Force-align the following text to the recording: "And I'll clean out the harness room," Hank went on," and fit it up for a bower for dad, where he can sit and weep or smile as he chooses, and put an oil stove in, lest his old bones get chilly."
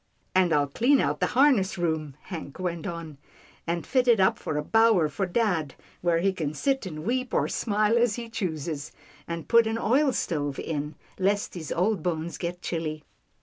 "And 0.35 0.51
I'll 0.51 0.65
clean 0.65 0.99
out 0.99 1.19
the 1.19 1.27
harness 1.37 1.77
room," 1.77 2.15
Hank 2.23 2.57
went 2.57 2.87
on," 2.87 3.19
and 3.67 3.85
fit 3.85 4.07
it 4.07 4.19
up 4.19 4.39
for 4.39 4.57
a 4.57 4.63
bower 4.63 5.07
for 5.09 5.27
dad, 5.27 5.75
where 6.01 6.17
he 6.21 6.33
can 6.33 6.55
sit 6.55 6.87
and 6.87 7.05
weep 7.05 7.35
or 7.35 7.47
smile 7.47 7.99
as 7.99 8.15
he 8.15 8.27
chooses, 8.27 8.91
and 9.27 9.47
put 9.47 9.67
an 9.67 9.77
oil 9.77 10.11
stove 10.11 10.57
in, 10.57 10.95
lest 11.19 11.53
his 11.53 11.71
old 11.71 12.01
bones 12.01 12.39
get 12.39 12.63
chilly." 12.63 13.03